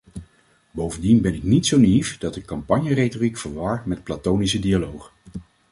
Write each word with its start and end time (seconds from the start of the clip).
Bovendien 0.71 1.21
ben 1.21 1.33
ik 1.33 1.43
niet 1.43 1.65
zo 1.65 1.77
naïef 1.77 2.17
dat 2.17 2.35
ik 2.35 2.45
campagneretoriek 2.45 3.37
verwar 3.37 3.83
met 3.85 4.03
platonische 4.03 4.59
dialoog. 4.59 5.13